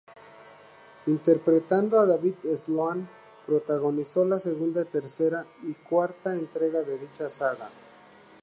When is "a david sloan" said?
1.99-3.07